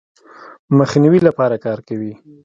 [0.77, 2.13] مخنیوي لپاره کار کوي.